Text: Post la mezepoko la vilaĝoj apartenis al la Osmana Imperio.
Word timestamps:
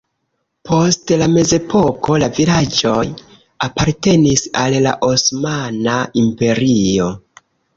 Post 0.69 1.11
la 1.21 1.27
mezepoko 1.33 2.15
la 2.23 2.29
vilaĝoj 2.39 3.03
apartenis 3.67 4.47
al 4.65 4.79
la 4.87 4.95
Osmana 5.11 6.01
Imperio. 6.27 7.13